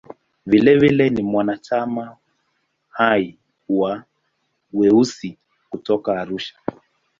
[0.45, 2.17] Vilevile ni mwanachama
[2.89, 3.37] hai
[3.69, 4.03] wa
[4.73, 5.37] "Weusi"
[5.69, 6.59] kutoka Arusha.